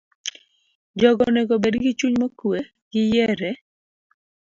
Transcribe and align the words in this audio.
Jogo 0.99 1.23
onego 1.29 1.53
obed 1.57 1.75
gi 1.83 1.91
chuny 1.99 2.15
mokuwe, 2.21 2.59
giyier 2.91 3.39
e 3.49 3.51